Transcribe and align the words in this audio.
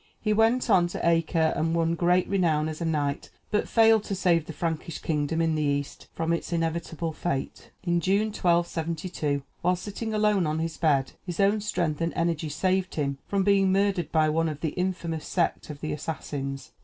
He 0.19 0.33
went 0.33 0.67
on 0.67 0.87
to 0.87 1.07
Acre, 1.07 1.53
and 1.55 1.75
won 1.75 1.93
great 1.93 2.27
renown 2.27 2.67
as 2.67 2.81
a 2.81 2.85
knight, 2.85 3.29
but 3.51 3.69
failed 3.69 4.03
to 4.05 4.15
save 4.15 4.47
the 4.47 4.51
Frankish 4.51 4.97
kingdom 4.97 5.43
in 5.43 5.53
the 5.53 5.61
East 5.61 6.07
from 6.15 6.33
its 6.33 6.51
inevitable 6.51 7.13
fate. 7.13 7.69
In 7.83 7.99
June, 8.01 8.29
1272, 8.29 9.43
while 9.61 9.75
sitting 9.75 10.11
alone 10.11 10.47
on 10.47 10.57
his 10.57 10.77
bed, 10.77 11.11
his 11.23 11.39
own 11.39 11.61
strength 11.61 12.01
and 12.01 12.13
energy 12.15 12.49
saved 12.49 12.95
him 12.95 13.19
from 13.27 13.43
being 13.43 13.71
murdered 13.71 14.11
by 14.11 14.27
one 14.27 14.49
of 14.49 14.61
the 14.61 14.69
infamous 14.69 15.27
sect 15.27 15.69
of 15.69 15.81
the 15.81 15.93
Assassins. 15.93 16.71